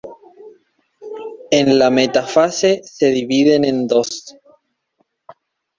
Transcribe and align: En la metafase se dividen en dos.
En 1.51 1.77
la 1.77 1.91
metafase 1.91 2.81
se 2.83 3.11
dividen 3.11 3.63
en 3.65 3.85
dos. 3.85 4.35